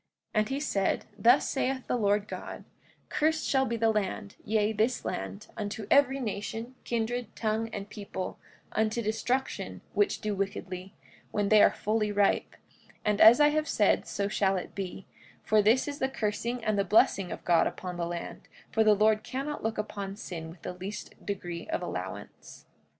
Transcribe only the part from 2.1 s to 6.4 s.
God—Cursed shall be the land, yea, this land, unto every